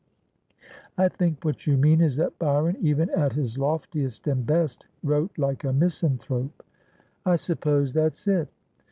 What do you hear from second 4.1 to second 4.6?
and